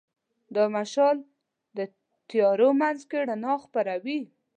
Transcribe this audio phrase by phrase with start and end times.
[0.55, 1.17] دا مشال
[1.77, 1.79] د
[2.29, 4.19] تیارو منځ کې رڼا خپروي.